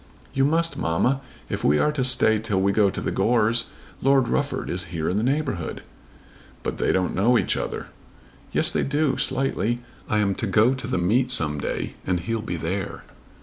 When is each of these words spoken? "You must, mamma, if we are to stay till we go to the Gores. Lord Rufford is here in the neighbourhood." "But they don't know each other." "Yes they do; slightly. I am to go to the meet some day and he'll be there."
"You 0.33 0.45
must, 0.45 0.79
mamma, 0.79 1.21
if 1.47 1.63
we 1.63 1.77
are 1.77 1.91
to 1.91 2.03
stay 2.03 2.39
till 2.39 2.59
we 2.59 2.71
go 2.71 2.89
to 2.89 2.99
the 3.01 3.11
Gores. 3.11 3.65
Lord 4.01 4.27
Rufford 4.29 4.71
is 4.71 4.85
here 4.85 5.07
in 5.07 5.17
the 5.17 5.21
neighbourhood." 5.21 5.83
"But 6.63 6.79
they 6.79 6.91
don't 6.91 7.13
know 7.13 7.37
each 7.37 7.55
other." 7.55 7.89
"Yes 8.51 8.71
they 8.71 8.81
do; 8.81 9.17
slightly. 9.17 9.81
I 10.09 10.17
am 10.17 10.33
to 10.41 10.47
go 10.47 10.73
to 10.73 10.87
the 10.87 10.97
meet 10.97 11.29
some 11.29 11.59
day 11.59 11.97
and 12.03 12.19
he'll 12.21 12.41
be 12.41 12.57
there." 12.57 13.03